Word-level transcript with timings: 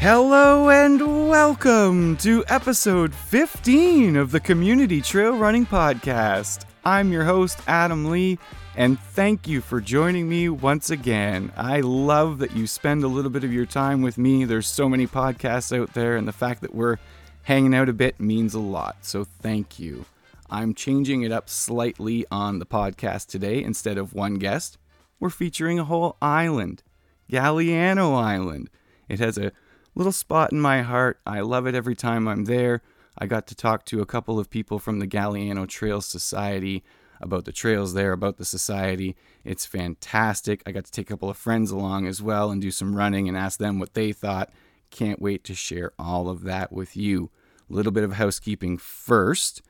Hello 0.00 0.70
and 0.70 1.28
welcome 1.28 2.16
to 2.16 2.42
episode 2.48 3.14
15 3.14 4.16
of 4.16 4.30
the 4.30 4.40
Community 4.40 5.02
Trail 5.02 5.36
Running 5.36 5.66
Podcast. 5.66 6.64
I'm 6.86 7.12
your 7.12 7.24
host, 7.24 7.58
Adam 7.66 8.06
Lee, 8.06 8.38
and 8.76 8.98
thank 8.98 9.46
you 9.46 9.60
for 9.60 9.78
joining 9.78 10.26
me 10.26 10.48
once 10.48 10.88
again. 10.88 11.52
I 11.54 11.80
love 11.80 12.38
that 12.38 12.56
you 12.56 12.66
spend 12.66 13.04
a 13.04 13.08
little 13.08 13.30
bit 13.30 13.44
of 13.44 13.52
your 13.52 13.66
time 13.66 14.00
with 14.00 14.16
me. 14.16 14.46
There's 14.46 14.66
so 14.66 14.88
many 14.88 15.06
podcasts 15.06 15.78
out 15.78 15.92
there, 15.92 16.16
and 16.16 16.26
the 16.26 16.32
fact 16.32 16.62
that 16.62 16.74
we're 16.74 16.96
hanging 17.42 17.74
out 17.74 17.90
a 17.90 17.92
bit 17.92 18.18
means 18.18 18.54
a 18.54 18.58
lot, 18.58 18.96
so 19.02 19.24
thank 19.24 19.78
you. 19.78 20.06
I'm 20.48 20.72
changing 20.72 21.24
it 21.24 21.30
up 21.30 21.50
slightly 21.50 22.24
on 22.30 22.58
the 22.58 22.64
podcast 22.64 23.26
today. 23.26 23.62
Instead 23.62 23.98
of 23.98 24.14
one 24.14 24.36
guest, 24.36 24.78
we're 25.20 25.28
featuring 25.28 25.78
a 25.78 25.84
whole 25.84 26.16
island, 26.22 26.82
Galiano 27.30 28.18
Island. 28.18 28.70
It 29.06 29.18
has 29.18 29.36
a 29.36 29.52
little 30.00 30.12
spot 30.12 30.50
in 30.50 30.58
my 30.58 30.80
heart. 30.80 31.20
I 31.26 31.40
love 31.40 31.66
it 31.66 31.74
every 31.74 31.94
time 31.94 32.26
I'm 32.26 32.46
there. 32.46 32.80
I 33.18 33.26
got 33.26 33.46
to 33.48 33.54
talk 33.54 33.84
to 33.86 34.00
a 34.00 34.06
couple 34.06 34.38
of 34.38 34.48
people 34.48 34.78
from 34.78 34.98
the 34.98 35.06
Galiano 35.06 35.68
Trails 35.68 36.06
Society 36.06 36.82
about 37.20 37.44
the 37.44 37.52
trails 37.52 37.92
there, 37.92 38.12
about 38.12 38.38
the 38.38 38.46
society. 38.46 39.14
It's 39.44 39.66
fantastic. 39.66 40.62
I 40.64 40.72
got 40.72 40.86
to 40.86 40.90
take 40.90 41.10
a 41.10 41.12
couple 41.12 41.28
of 41.28 41.36
friends 41.36 41.70
along 41.70 42.06
as 42.06 42.22
well 42.22 42.50
and 42.50 42.62
do 42.62 42.70
some 42.70 42.96
running 42.96 43.28
and 43.28 43.36
ask 43.36 43.58
them 43.58 43.78
what 43.78 43.92
they 43.92 44.12
thought. 44.12 44.50
Can't 44.88 45.20
wait 45.20 45.44
to 45.44 45.54
share 45.54 45.92
all 45.98 46.30
of 46.30 46.44
that 46.44 46.72
with 46.72 46.96
you. 46.96 47.28
A 47.68 47.74
little 47.74 47.92
bit 47.92 48.04
of 48.04 48.14
housekeeping 48.14 48.78
first 48.78 49.60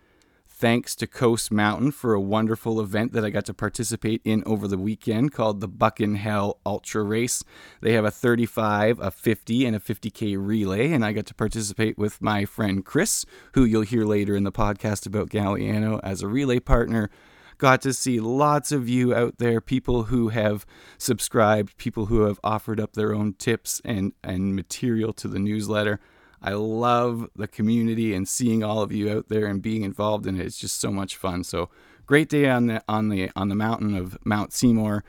thanks 0.60 0.94
to 0.94 1.06
Coast 1.06 1.50
Mountain 1.50 1.90
for 1.90 2.12
a 2.12 2.20
wonderful 2.20 2.82
event 2.82 3.14
that 3.14 3.24
I 3.24 3.30
got 3.30 3.46
to 3.46 3.54
participate 3.54 4.20
in 4.26 4.42
over 4.44 4.68
the 4.68 4.76
weekend 4.76 5.32
called 5.32 5.60
the 5.60 5.68
Buckin' 5.68 6.16
Hell 6.16 6.58
Ultra 6.66 7.02
Race. 7.02 7.42
They 7.80 7.94
have 7.94 8.04
a 8.04 8.10
35, 8.10 9.00
a 9.00 9.10
50, 9.10 9.64
and 9.64 9.74
a 9.74 9.78
50K 9.78 10.36
relay, 10.38 10.92
and 10.92 11.02
I 11.02 11.14
got 11.14 11.24
to 11.26 11.34
participate 11.34 11.96
with 11.96 12.20
my 12.20 12.44
friend 12.44 12.84
Chris, 12.84 13.24
who 13.54 13.64
you'll 13.64 13.82
hear 13.82 14.04
later 14.04 14.36
in 14.36 14.44
the 14.44 14.52
podcast 14.52 15.06
about 15.06 15.30
Galiano 15.30 15.98
as 16.02 16.20
a 16.20 16.28
relay 16.28 16.60
partner. 16.60 17.08
Got 17.56 17.80
to 17.82 17.94
see 17.94 18.20
lots 18.20 18.70
of 18.70 18.86
you 18.86 19.14
out 19.14 19.38
there, 19.38 19.62
people 19.62 20.04
who 20.04 20.28
have 20.28 20.66
subscribed, 20.98 21.78
people 21.78 22.06
who 22.06 22.24
have 22.24 22.38
offered 22.44 22.78
up 22.78 22.92
their 22.92 23.14
own 23.14 23.32
tips 23.32 23.80
and, 23.82 24.12
and 24.22 24.54
material 24.54 25.14
to 25.14 25.26
the 25.26 25.38
newsletter. 25.38 26.00
I 26.42 26.52
love 26.52 27.28
the 27.36 27.48
community 27.48 28.14
and 28.14 28.28
seeing 28.28 28.64
all 28.64 28.82
of 28.82 28.92
you 28.92 29.10
out 29.10 29.28
there 29.28 29.46
and 29.46 29.60
being 29.60 29.82
involved 29.82 30.26
in 30.26 30.40
it. 30.40 30.46
It's 30.46 30.58
just 30.58 30.80
so 30.80 30.90
much 30.90 31.16
fun. 31.16 31.44
So 31.44 31.68
great 32.06 32.28
day 32.28 32.48
on 32.48 32.66
the 32.66 32.82
on 32.88 33.08
the 33.08 33.30
on 33.36 33.48
the 33.48 33.54
mountain 33.54 33.94
of 33.94 34.18
Mount 34.24 34.52
Seymour. 34.52 35.04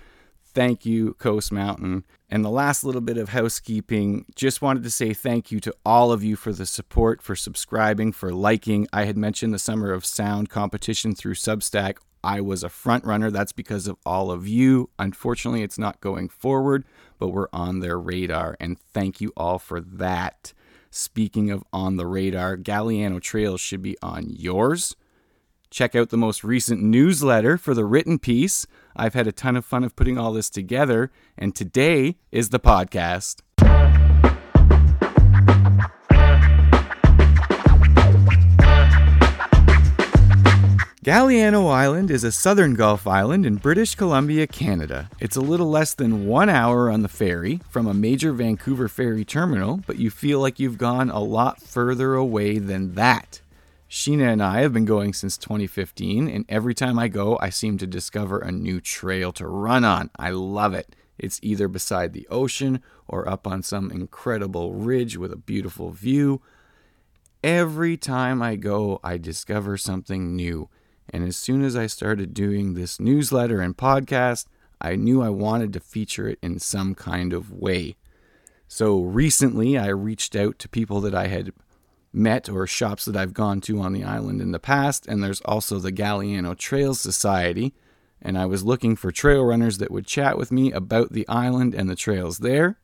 Thank 0.54 0.86
you, 0.86 1.14
Coast 1.14 1.52
Mountain. 1.52 2.04
And 2.30 2.44
the 2.44 2.50
last 2.50 2.84
little 2.84 3.02
bit 3.02 3.18
of 3.18 3.30
housekeeping, 3.30 4.26
just 4.36 4.62
wanted 4.62 4.84
to 4.84 4.90
say 4.90 5.14
thank 5.14 5.50
you 5.50 5.62
to 5.62 5.74
all 5.86 6.12
of 6.12 6.24
you 6.24 6.36
for 6.36 6.52
the 6.52 6.66
support, 6.66 7.22
for 7.22 7.36
subscribing, 7.38 8.12
for 8.12 8.34
liking. 8.34 8.86
I 8.92 9.06
had 9.06 9.18
mentioned 9.18 9.54
the 9.54 9.60
Summer 9.60 9.94
of 9.94 10.06
Sound 10.06 10.50
competition 10.50 11.16
through 11.16 11.36
Substack. 11.36 11.98
I 12.24 12.42
was 12.42 12.64
a 12.64 12.70
front 12.70 13.06
runner. 13.06 13.32
That's 13.32 13.54
because 13.54 13.88
of 13.88 13.98
all 14.06 14.30
of 14.30 14.48
you. 14.48 14.90
Unfortunately, 15.00 15.64
it's 15.64 15.80
not 15.80 16.02
going 16.02 16.28
forward, 16.30 16.84
but 17.18 17.30
we're 17.30 17.48
on 17.54 17.80
their 17.80 18.00
radar. 18.00 18.58
And 18.60 18.78
thank 18.78 19.22
you 19.22 19.32
all 19.38 19.58
for 19.58 19.80
that. 19.80 20.54
Speaking 20.92 21.50
of 21.50 21.64
on 21.72 21.96
the 21.96 22.06
radar, 22.06 22.58
Galiano 22.58 23.22
Trails 23.22 23.62
should 23.62 23.82
be 23.82 23.98
on 24.02 24.26
yours. 24.30 24.96
Check 25.70 25.96
out 25.96 26.10
the 26.10 26.18
most 26.18 26.44
recent 26.44 26.84
newsletter 26.84 27.58
for 27.58 27.74
the 27.74 27.86
written 27.86 28.20
piece. 28.20 28.68
I've 28.94 29.14
had 29.14 29.26
a 29.26 29.32
ton 29.32 29.56
of 29.56 29.64
fun 29.64 29.86
of 29.86 29.96
putting 29.96 30.18
all 30.18 30.34
this 30.34 30.50
together, 30.50 31.10
and 31.38 31.56
today 31.56 32.18
is 32.30 32.50
the 32.50 32.60
podcast. 32.60 33.40
Galiano 41.04 41.68
Island 41.68 42.12
is 42.12 42.24
a 42.24 42.32
southern 42.32 42.76
Gulf 42.76 43.08
island 43.08 43.44
in 43.44 43.56
British 43.56 43.96
Columbia, 43.96 44.46
Canada. 44.46 45.10
It's 45.20 45.36
a 45.36 45.42
little 45.42 45.68
less 45.68 45.96
than 45.96 46.28
one 46.28 46.48
hour 46.48 46.92
on 46.92 47.02
the 47.02 47.08
ferry 47.08 47.60
from 47.72 47.88
a 47.88 47.94
major 47.96 48.34
Vancouver 48.34 48.88
ferry 48.88 49.26
terminal, 49.26 49.78
but 49.88 49.98
you 49.98 50.12
feel 50.12 50.40
like 50.40 50.60
you've 50.60 50.78
gone 50.78 51.10
a 51.10 51.20
lot 51.20 51.60
further 51.60 52.14
away 52.14 52.60
than 52.60 52.94
that. 52.94 53.42
Sheena 53.90 54.32
and 54.32 54.44
I 54.44 54.62
have 54.62 54.74
been 54.74 54.86
going 54.86 55.14
since 55.14 55.40
2015, 55.40 56.28
and 56.28 56.46
every 56.48 56.76
time 56.76 57.00
I 57.00 57.08
go, 57.08 57.36
I 57.42 57.50
seem 57.50 57.80
to 57.80 57.88
discover 57.88 58.38
a 58.38 58.52
new 58.52 58.80
trail 58.80 59.32
to 59.32 59.48
run 59.48 59.84
on. 59.84 60.12
I 60.20 60.30
love 60.30 60.76
it. 60.76 60.96
It's 61.18 61.40
either 61.42 61.68
beside 61.68 62.14
the 62.14 62.28
ocean 62.30 62.80
or 63.08 63.28
up 63.28 63.48
on 63.48 63.64
some 63.64 63.90
incredible 63.90 64.76
ridge 64.76 65.18
with 65.18 65.32
a 65.32 65.36
beautiful 65.36 65.90
view. 65.90 66.44
Every 67.44 67.98
time 67.98 68.44
I 68.44 68.56
go, 68.56 69.00
I 69.04 69.18
discover 69.18 69.78
something 69.78 70.36
new. 70.36 70.70
And 71.10 71.28
as 71.28 71.36
soon 71.38 71.64
as 71.64 71.76
I 71.76 71.88
started 71.88 72.34
doing 72.34 72.74
this 72.74 73.00
newsletter 73.00 73.62
and 73.62 73.76
podcast, 73.76 74.46
I 74.80 74.96
knew 74.96 75.22
I 75.22 75.30
wanted 75.30 75.74
to 75.74 75.80
feature 75.80 76.28
it 76.28 76.40
in 76.42 76.60
some 76.60 76.96
kind 76.96 77.34
of 77.34 77.52
way. 77.52 77.96
So 78.68 79.02
recently, 79.02 79.78
I 79.78 79.88
reached 79.88 80.36
out 80.36 80.58
to 80.60 80.70
people 80.70 81.02
that 81.02 81.14
I 81.14 81.28
had 81.28 81.52
met 82.14 82.50
or 82.50 82.66
shops 82.68 83.06
that 83.06 83.16
I've 83.16 83.34
gone 83.34 83.62
to 83.62 83.80
on 83.80 83.94
the 83.94 84.04
island 84.04 84.42
in 84.42 84.52
the 84.52 84.60
past, 84.60 85.08
and 85.08 85.24
there's 85.24 85.42
also 85.42 85.80
the 85.80 85.92
Galiano 85.92 86.58
Trails 86.58 87.00
Society. 87.00 87.74
And 88.22 88.38
I 88.38 88.46
was 88.46 88.64
looking 88.64 88.96
for 88.96 89.12
trail 89.12 89.44
runners 89.44 89.80
that 89.80 89.92
would 89.92 90.06
chat 90.06 90.38
with 90.38 90.52
me 90.52 90.72
about 90.72 91.12
the 91.12 91.28
island 91.28 91.74
and 91.74 91.90
the 91.90 91.96
trails 91.96 92.40
there. 92.40 92.78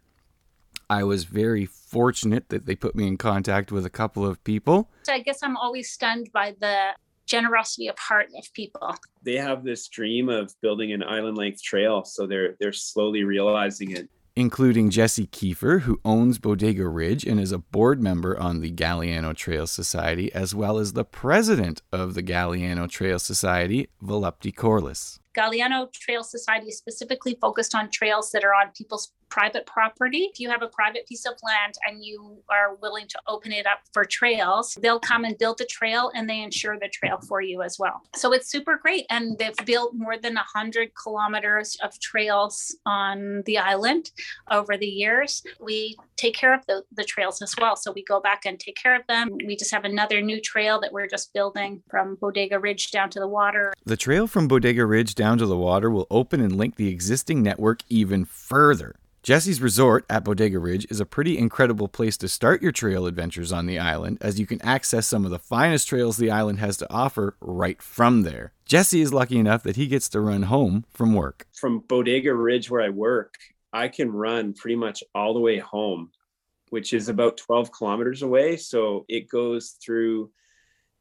I 0.89 1.03
was 1.03 1.25
very 1.25 1.65
fortunate 1.65 2.49
that 2.49 2.65
they 2.65 2.75
put 2.75 2.95
me 2.95 3.07
in 3.07 3.17
contact 3.17 3.71
with 3.71 3.85
a 3.85 3.89
couple 3.89 4.25
of 4.25 4.43
people. 4.43 4.89
I 5.09 5.19
guess 5.19 5.43
I'm 5.43 5.57
always 5.57 5.91
stunned 5.91 6.31
by 6.31 6.55
the 6.59 6.91
generosity 7.27 7.87
of 7.87 7.97
heart 7.99 8.29
of 8.37 8.51
people. 8.53 8.95
They 9.23 9.35
have 9.35 9.63
this 9.63 9.87
dream 9.87 10.29
of 10.29 10.55
building 10.61 10.91
an 10.93 11.03
island 11.03 11.37
length 11.37 11.61
trail, 11.61 12.03
so 12.03 12.25
they're 12.25 12.55
they're 12.59 12.73
slowly 12.73 13.23
realizing 13.23 13.91
it. 13.91 14.09
Including 14.35 14.91
Jesse 14.91 15.25
Keefer, 15.25 15.81
who 15.81 15.99
owns 16.05 16.37
Bodega 16.37 16.87
Ridge 16.87 17.25
and 17.25 17.39
is 17.39 17.51
a 17.51 17.57
board 17.57 18.03
member 18.03 18.39
on 18.39 18.61
the 18.61 18.71
Galiano 18.71 19.35
Trail 19.35 19.65
Society, 19.65 20.31
as 20.31 20.53
well 20.53 20.77
as 20.77 20.93
the 20.93 21.03
president 21.03 21.81
of 21.91 22.13
the 22.13 22.21
Galiano 22.21 22.87
Trail 22.87 23.17
Society, 23.17 23.89
Vilupti 24.01 24.53
Corlis. 24.53 25.17
Galiano 25.37 25.91
Trail 25.93 26.23
Society 26.23 26.67
is 26.67 26.77
specifically 26.77 27.37
focused 27.39 27.75
on 27.75 27.89
trails 27.91 28.31
that 28.31 28.43
are 28.43 28.53
on 28.55 28.71
people's 28.75 29.11
private 29.29 29.65
property. 29.65 30.29
If 30.31 30.39
you 30.39 30.49
have 30.49 30.61
a 30.61 30.67
private 30.67 31.05
piece 31.05 31.25
of 31.25 31.33
land 31.43 31.75
and 31.87 32.03
you 32.03 32.41
are 32.49 32.75
willing 32.81 33.07
to 33.09 33.19
open 33.27 33.51
it 33.51 33.67
up 33.67 33.79
for 33.93 34.05
trails, 34.05 34.77
they'll 34.81 34.99
come 34.99 35.25
and 35.25 35.37
build 35.37 35.57
the 35.57 35.65
trail 35.65 36.11
and 36.15 36.29
they 36.29 36.41
insure 36.41 36.79
the 36.79 36.89
trail 36.89 37.19
for 37.27 37.41
you 37.41 37.61
as 37.61 37.77
well. 37.77 38.01
So 38.15 38.33
it's 38.33 38.49
super 38.49 38.79
great. 38.81 39.05
And 39.09 39.37
they've 39.37 39.55
built 39.65 39.93
more 39.93 40.17
than 40.17 40.35
100 40.35 40.91
kilometers 41.01 41.77
of 41.83 41.99
trails 41.99 42.75
on 42.85 43.43
the 43.45 43.57
island 43.57 44.11
over 44.49 44.77
the 44.77 44.87
years. 44.87 45.43
We 45.59 45.97
take 46.15 46.35
care 46.35 46.53
of 46.53 46.65
the, 46.67 46.83
the 46.91 47.03
trails 47.03 47.41
as 47.41 47.53
well. 47.59 47.75
So 47.75 47.91
we 47.91 48.03
go 48.03 48.19
back 48.19 48.45
and 48.45 48.59
take 48.59 48.75
care 48.75 48.95
of 48.95 49.05
them. 49.07 49.37
We 49.45 49.55
just 49.55 49.71
have 49.71 49.85
another 49.85 50.21
new 50.21 50.41
trail 50.41 50.79
that 50.81 50.91
we're 50.91 51.07
just 51.07 51.33
building 51.33 51.83
from 51.89 52.17
Bodega 52.19 52.59
Ridge 52.59 52.91
down 52.91 53.09
to 53.11 53.19
the 53.19 53.27
water. 53.27 53.73
The 53.85 53.97
trail 53.97 54.25
from 54.25 54.47
Bodega 54.47 54.85
Ridge 54.85 55.15
down 55.15 55.26
to 55.35 55.45
the 55.45 55.57
water 55.57 55.89
will 55.89 56.07
open 56.09 56.39
and 56.39 56.55
link 56.55 56.75
the 56.75 56.89
existing 56.89 57.43
network 57.43 57.81
even 57.89 58.23
further. 58.23 58.95
Jesse's 59.23 59.61
Resort 59.61 60.05
at 60.09 60.23
Bodega 60.23 60.57
Ridge 60.57 60.87
is 60.89 61.01
a 61.01 61.05
pretty 61.05 61.37
incredible 61.37 61.89
place 61.89 62.15
to 62.17 62.29
start 62.29 62.61
your 62.61 62.71
trail 62.71 63.05
adventures 63.07 63.51
on 63.51 63.65
the 63.65 63.77
island, 63.77 64.19
as 64.21 64.39
you 64.39 64.45
can 64.45 64.61
access 64.61 65.05
some 65.05 65.25
of 65.25 65.31
the 65.31 65.37
finest 65.37 65.89
trails 65.89 66.15
the 66.15 66.31
island 66.31 66.59
has 66.59 66.77
to 66.77 66.89
offer 66.89 67.35
right 67.41 67.81
from 67.81 68.21
there. 68.21 68.53
Jesse 68.65 69.01
is 69.01 69.13
lucky 69.13 69.37
enough 69.37 69.63
that 69.63 69.75
he 69.75 69.87
gets 69.87 70.07
to 70.09 70.21
run 70.21 70.43
home 70.43 70.85
from 70.93 71.13
work. 71.13 71.45
From 71.51 71.79
Bodega 71.79 72.33
Ridge, 72.33 72.69
where 72.69 72.81
I 72.81 72.87
work, 72.87 73.33
I 73.73 73.89
can 73.89 74.11
run 74.13 74.53
pretty 74.53 74.77
much 74.77 75.03
all 75.13 75.33
the 75.33 75.41
way 75.41 75.59
home, 75.59 76.11
which 76.69 76.93
is 76.93 77.09
about 77.09 77.35
12 77.35 77.71
kilometers 77.73 78.21
away. 78.21 78.55
So 78.55 79.05
it 79.09 79.27
goes 79.27 79.77
through 79.83 80.31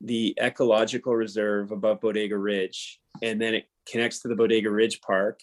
the 0.01 0.37
ecological 0.43 1.15
reserve 1.15 1.71
above 1.71 2.01
Bodega 2.01 2.37
Ridge, 2.37 3.01
and 3.23 3.41
then 3.41 3.55
it 3.55 3.69
connects 3.91 4.21
to 4.21 4.29
the 4.29 4.37
Bodega 4.37 4.71
Ridge 4.71 5.01
Park, 5.01 5.41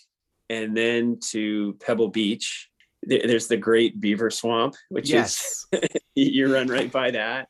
and 0.49 0.75
then 0.75 1.19
to 1.31 1.77
Pebble 1.79 2.09
Beach, 2.09 2.69
there's 3.03 3.47
the 3.47 3.57
Great 3.57 3.99
Beaver 3.99 4.29
Swamp, 4.29 4.75
which 4.89 5.09
yes. 5.09 5.65
is 5.71 5.89
you 6.15 6.53
run 6.53 6.67
right 6.67 6.91
by 6.91 7.11
that, 7.11 7.49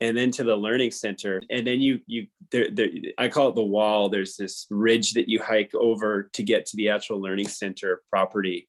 and 0.00 0.16
then 0.16 0.30
to 0.32 0.44
the 0.44 0.56
Learning 0.56 0.90
Center, 0.90 1.42
and 1.50 1.66
then 1.66 1.80
you 1.80 2.00
you 2.06 2.26
there, 2.50 2.68
there 2.70 2.88
I 3.18 3.28
call 3.28 3.48
it 3.48 3.54
the 3.54 3.62
wall. 3.62 4.08
There's 4.08 4.36
this 4.36 4.66
ridge 4.70 5.12
that 5.12 5.28
you 5.28 5.40
hike 5.40 5.74
over 5.74 6.30
to 6.32 6.42
get 6.42 6.66
to 6.66 6.76
the 6.76 6.88
actual 6.88 7.20
Learning 7.20 7.48
Center 7.48 8.02
property, 8.10 8.68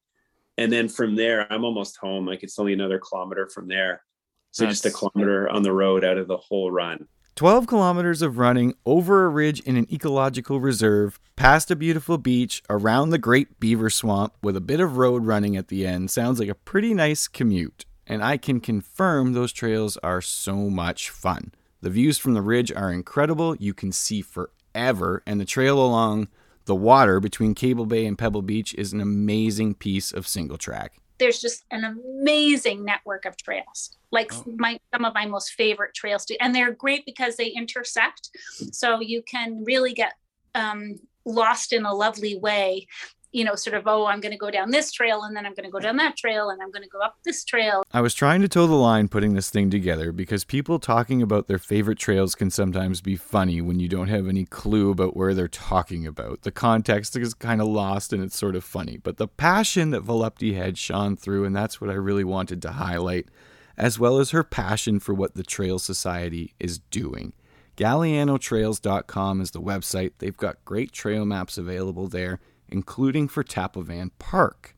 and 0.58 0.72
then 0.72 0.90
from 0.90 1.16
there 1.16 1.52
I'm 1.52 1.64
almost 1.64 1.98
home. 1.98 2.26
Like 2.26 2.44
it's 2.44 2.60
only 2.60 2.74
another 2.74 3.00
kilometer 3.00 3.50
from 3.50 3.68
there, 3.68 4.04
so 4.52 4.66
That's, 4.66 4.82
just 4.82 4.94
a 4.94 4.98
kilometer 4.98 5.50
on 5.50 5.64
the 5.64 5.74
road 5.74 6.04
out 6.04 6.18
of 6.18 6.28
the 6.28 6.38
whole 6.38 6.72
run. 6.72 7.08
12 7.42 7.66
kilometers 7.66 8.22
of 8.22 8.38
running 8.38 8.72
over 8.86 9.26
a 9.26 9.28
ridge 9.28 9.62
in 9.62 9.76
an 9.76 9.92
ecological 9.92 10.60
reserve, 10.60 11.20
past 11.36 11.72
a 11.72 11.76
beautiful 11.76 12.20
beach, 12.20 12.62
around 12.70 13.10
the 13.10 13.18
Great 13.18 13.60
Beaver 13.60 13.90
Swamp, 13.90 14.36
with 14.44 14.56
a 14.56 14.62
bit 14.62 14.80
of 14.80 14.98
road 14.98 15.26
running 15.26 15.58
at 15.58 15.68
the 15.68 15.88
end 15.88 16.12
sounds 16.12 16.40
like 16.40 16.50
a 16.50 16.54
pretty 16.54 16.94
nice 16.94 17.28
commute. 17.28 17.84
And 18.06 18.24
I 18.24 18.38
can 18.38 18.60
confirm 18.60 19.34
those 19.34 19.52
trails 19.52 19.98
are 20.04 20.22
so 20.22 20.70
much 20.70 21.10
fun. 21.10 21.52
The 21.82 21.90
views 21.90 22.20
from 22.20 22.36
the 22.36 22.44
ridge 22.44 22.72
are 22.74 22.94
incredible. 22.94 23.56
You 23.56 23.74
can 23.74 23.92
see 23.92 24.22
forever, 24.22 25.24
and 25.26 25.42
the 25.42 25.44
trail 25.44 25.84
along 25.84 26.28
the 26.66 26.76
water 26.76 27.20
between 27.20 27.56
Cable 27.56 27.88
Bay 27.88 28.06
and 28.06 28.20
Pebble 28.20 28.44
Beach 28.44 28.76
is 28.76 28.94
an 28.94 29.02
amazing 29.02 29.74
piece 29.74 30.12
of 30.12 30.28
single 30.28 30.60
track. 30.60 31.01
There's 31.22 31.40
just 31.40 31.64
an 31.70 31.84
amazing 31.84 32.84
network 32.84 33.26
of 33.26 33.38
trails, 33.38 33.96
like 34.12 34.34
oh. 34.34 34.44
my 34.58 34.80
some 34.92 35.06
of 35.06 35.14
my 35.14 35.28
most 35.28 35.52
favorite 35.54 35.94
trails 35.94 36.26
do, 36.26 36.36
and 36.42 36.54
they're 36.54 36.72
great 36.72 37.06
because 37.06 37.36
they 37.36 37.48
intersect. 37.48 38.32
So 38.72 39.00
you 39.00 39.22
can 39.22 39.64
really 39.64 39.94
get 39.94 40.14
um, 40.56 40.96
lost 41.24 41.74
in 41.74 41.86
a 41.86 41.94
lovely 41.94 42.40
way 42.40 42.88
you 43.32 43.46
know, 43.46 43.56
sort 43.56 43.76
of, 43.76 43.88
oh, 43.88 44.06
I'm 44.06 44.20
going 44.20 44.34
to 44.34 44.38
go 44.38 44.52
down 44.52 44.72
this 44.72 44.92
trail 44.92 45.24
and 45.24 45.36
then 45.36 45.46
I'm 45.46 45.54
going 45.54 45.66
to 45.66 45.72
go 45.72 45.80
down 45.80 45.96
that 45.98 46.18
trail 46.18 46.50
and 46.50 46.62
I'm 46.62 46.70
going 46.72 46.84
to 46.84 46.90
go 46.90 47.00
up 47.00 47.16
this 47.24 47.46
trail. 47.46 47.84
I 47.92 48.02
was 48.02 48.14
trying 48.14 48.42
to 48.42 48.50
toe 48.50 48.68
the 48.68 48.76
line 48.76 49.08
putting 49.08 49.34
this 49.34 49.50
thing 49.50 49.70
together 49.70 50.12
because 50.12 50.44
people 50.44 50.80
talking 50.80 51.22
about 51.22 51.48
their 51.48 51.58
favorite 51.58 51.98
trails 51.98 52.36
can 52.36 52.50
sometimes 52.50 53.00
be 53.00 53.16
funny 53.16 53.62
when 53.62 53.80
you 53.80 53.88
don't 53.88 54.10
have 54.10 54.28
any 54.28 54.46
clue 54.46 54.92
about 54.92 55.16
where 55.16 55.34
they're 55.34 55.48
talking 55.48 56.06
about. 56.06 56.42
The 56.42 56.52
context 56.52 57.16
is 57.16 57.34
kind 57.34 57.62
of 57.62 57.68
lost 57.68 58.12
and 58.12 58.22
it's 58.22 58.38
sort 58.38 58.56
of 58.56 58.66
funny, 58.66 58.98
but 58.98 59.18
the 59.18 59.28
passion 59.28 59.92
that 59.92 60.04
Vilupti 60.04 60.56
had 60.56 60.78
shone 60.78 61.16
through, 61.16 61.46
and 61.46 61.56
that's 61.56 61.80
what 61.80 61.90
I 61.90 61.94
really 61.94 62.26
wanted 62.26 62.62
to 62.64 62.72
highlight, 62.72 63.30
as 63.78 63.98
well 63.98 64.20
as 64.20 64.32
her 64.32 64.44
passion 64.44 65.00
for 65.00 65.14
what 65.14 65.36
the 65.36 65.44
Trail 65.44 65.80
Society 65.80 66.54
is 66.60 66.80
doing. 66.80 67.34
GalianoTrails.com 67.78 69.42
is 69.42 69.52
the 69.52 69.62
website. 69.62 70.12
They've 70.20 70.36
got 70.36 70.64
great 70.66 70.92
trail 70.92 71.26
maps 71.26 71.58
available 71.58 72.08
there 72.08 72.40
including 72.72 73.28
for 73.28 73.44
Tapovan 73.44 74.12
Park. 74.20 74.76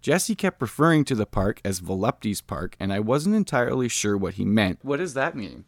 Jesse 0.00 0.34
kept 0.34 0.60
referring 0.60 1.04
to 1.04 1.14
the 1.14 1.26
park 1.26 1.60
as 1.64 1.80
Vilupti's 1.80 2.40
Park, 2.40 2.76
and 2.80 2.92
I 2.92 2.98
wasn't 2.98 3.36
entirely 3.36 3.88
sure 3.88 4.16
what 4.16 4.34
he 4.34 4.44
meant. 4.44 4.80
What 4.82 4.96
does 4.96 5.14
that 5.14 5.36
mean? 5.36 5.64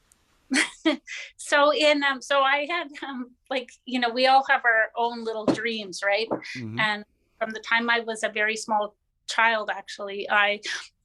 so 1.37 1.73
in 1.73 2.03
um 2.05 2.21
so 2.21 2.41
I 2.41 2.67
had 2.69 2.89
um 3.07 3.31
like 3.51 3.71
you 3.87 3.99
know 3.99 4.11
we 4.11 4.27
all 4.27 4.45
have 4.49 4.63
our 4.65 4.91
own 4.97 5.25
little 5.25 5.47
dreams 5.47 6.03
right 6.05 6.29
mm-hmm. 6.29 6.79
and 6.79 7.05
from 7.39 7.51
the 7.51 7.61
time 7.61 7.89
I 7.89 8.01
was 8.01 8.23
a 8.23 8.29
very 8.29 8.57
small 8.57 8.95
child 9.27 9.71
actually 9.73 10.29
I 10.31 10.61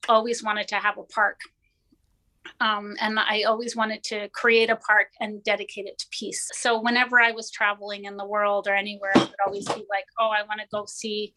always 0.08 0.42
wanted 0.42 0.68
to 0.68 0.76
have 0.76 0.98
a 0.98 1.02
park 1.04 1.40
um, 2.60 2.94
and 3.00 3.18
I 3.18 3.42
always 3.42 3.76
wanted 3.76 4.02
to 4.04 4.28
create 4.30 4.70
a 4.70 4.76
park 4.76 5.08
and 5.20 5.42
dedicate 5.44 5.86
it 5.86 5.98
to 5.98 6.06
peace. 6.10 6.48
So 6.52 6.80
whenever 6.80 7.20
I 7.20 7.32
was 7.32 7.50
traveling 7.50 8.04
in 8.04 8.16
the 8.16 8.26
world 8.26 8.66
or 8.68 8.74
anywhere, 8.74 9.12
I 9.14 9.20
would 9.20 9.34
always 9.46 9.66
be 9.66 9.84
like, 9.90 10.04
"Oh, 10.18 10.28
I 10.28 10.42
want 10.42 10.60
to 10.60 10.66
go 10.70 10.84
see 10.86 11.34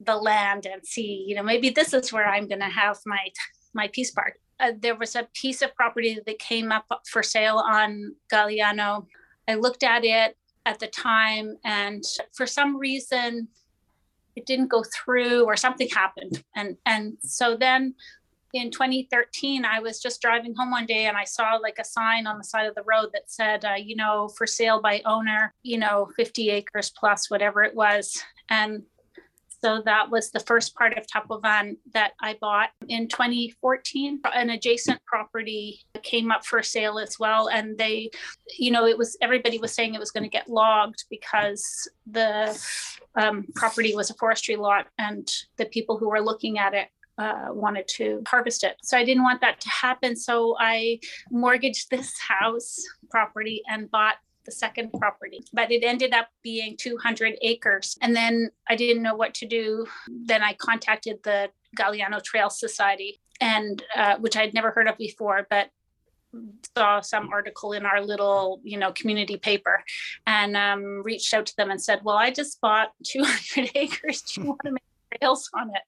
the 0.00 0.16
land 0.16 0.66
and 0.66 0.84
see, 0.84 1.24
you 1.26 1.36
know, 1.36 1.42
maybe 1.42 1.70
this 1.70 1.94
is 1.94 2.12
where 2.12 2.26
I'm 2.26 2.48
going 2.48 2.60
to 2.60 2.66
have 2.66 2.98
my 3.06 3.28
my 3.74 3.88
peace 3.88 4.10
park." 4.10 4.38
Uh, 4.58 4.72
there 4.78 4.96
was 4.96 5.16
a 5.16 5.28
piece 5.34 5.62
of 5.62 5.74
property 5.74 6.18
that 6.24 6.38
came 6.38 6.72
up 6.72 6.86
for 7.08 7.22
sale 7.22 7.58
on 7.58 8.14
Galiano. 8.32 9.06
I 9.48 9.54
looked 9.54 9.82
at 9.82 10.04
it 10.04 10.36
at 10.66 10.78
the 10.78 10.86
time, 10.88 11.56
and 11.64 12.02
for 12.32 12.46
some 12.46 12.76
reason, 12.76 13.48
it 14.36 14.46
didn't 14.46 14.68
go 14.68 14.84
through, 14.84 15.44
or 15.44 15.56
something 15.56 15.88
happened, 15.88 16.42
and 16.56 16.76
and 16.86 17.16
so 17.22 17.56
then 17.56 17.94
in 18.52 18.70
2013 18.70 19.64
i 19.64 19.78
was 19.80 20.00
just 20.00 20.20
driving 20.20 20.54
home 20.54 20.70
one 20.70 20.86
day 20.86 21.06
and 21.06 21.16
i 21.16 21.24
saw 21.24 21.54
like 21.54 21.78
a 21.78 21.84
sign 21.84 22.26
on 22.26 22.38
the 22.38 22.44
side 22.44 22.66
of 22.66 22.74
the 22.74 22.82
road 22.82 23.08
that 23.12 23.30
said 23.30 23.64
uh, 23.64 23.74
you 23.74 23.96
know 23.96 24.28
for 24.36 24.46
sale 24.46 24.80
by 24.80 25.00
owner 25.04 25.54
you 25.62 25.78
know 25.78 26.08
50 26.16 26.50
acres 26.50 26.92
plus 26.96 27.30
whatever 27.30 27.62
it 27.62 27.74
was 27.74 28.22
and 28.48 28.82
so 29.64 29.80
that 29.84 30.10
was 30.10 30.30
the 30.30 30.40
first 30.40 30.74
part 30.74 30.98
of 30.98 31.06
Tapovan 31.06 31.76
that 31.94 32.12
I 32.20 32.36
bought 32.40 32.70
in 32.88 33.06
2014. 33.06 34.20
An 34.34 34.50
adjacent 34.50 35.00
property 35.06 35.80
came 36.02 36.32
up 36.32 36.44
for 36.44 36.64
sale 36.64 36.98
as 36.98 37.16
well. 37.20 37.48
And 37.48 37.78
they, 37.78 38.10
you 38.58 38.72
know, 38.72 38.86
it 38.86 38.98
was 38.98 39.16
everybody 39.22 39.58
was 39.58 39.72
saying 39.72 39.94
it 39.94 40.00
was 40.00 40.10
going 40.10 40.24
to 40.24 40.28
get 40.28 40.50
logged 40.50 41.04
because 41.10 41.88
the 42.10 42.60
um, 43.14 43.46
property 43.54 43.94
was 43.94 44.10
a 44.10 44.14
forestry 44.14 44.56
lot 44.56 44.88
and 44.98 45.30
the 45.58 45.66
people 45.66 45.96
who 45.96 46.08
were 46.08 46.20
looking 46.20 46.58
at 46.58 46.74
it 46.74 46.88
uh, 47.18 47.48
wanted 47.50 47.86
to 47.88 48.22
harvest 48.26 48.64
it. 48.64 48.76
So 48.82 48.96
I 48.96 49.04
didn't 49.04 49.22
want 49.22 49.40
that 49.40 49.60
to 49.60 49.68
happen. 49.68 50.16
So 50.16 50.56
I 50.58 51.00
mortgaged 51.30 51.90
this 51.90 52.12
house 52.18 52.78
property 53.10 53.62
and 53.68 53.90
bought 53.90 54.16
the 54.44 54.52
second 54.52 54.92
property, 54.98 55.44
but 55.52 55.70
it 55.70 55.84
ended 55.84 56.12
up 56.12 56.28
being 56.42 56.76
200 56.76 57.38
acres. 57.42 57.96
And 58.00 58.14
then 58.16 58.50
I 58.68 58.76
didn't 58.76 59.02
know 59.02 59.14
what 59.14 59.34
to 59.34 59.46
do. 59.46 59.86
Then 60.08 60.42
I 60.42 60.54
contacted 60.54 61.22
the 61.22 61.50
Galiano 61.78 62.22
Trail 62.22 62.50
Society, 62.50 63.20
and 63.40 63.82
uh, 63.96 64.16
which 64.18 64.36
I'd 64.36 64.54
never 64.54 64.70
heard 64.70 64.88
of 64.88 64.98
before, 64.98 65.46
but 65.48 65.70
saw 66.74 67.00
some 67.00 67.28
article 67.28 67.72
in 67.72 67.84
our 67.84 68.00
little 68.00 68.60
you 68.64 68.78
know 68.78 68.90
community 68.92 69.36
paper 69.36 69.84
and 70.26 70.56
um, 70.56 71.02
reached 71.02 71.34
out 71.34 71.44
to 71.44 71.54
them 71.56 71.70
and 71.70 71.78
said 71.78 72.00
well 72.04 72.16
i 72.16 72.30
just 72.30 72.58
bought 72.62 72.88
200 73.04 73.70
acres 73.74 74.22
do 74.22 74.40
you 74.40 74.46
want 74.46 74.60
to 74.64 74.72
make 74.72 74.82
trails 75.18 75.50
on 75.54 75.70
it. 75.70 75.82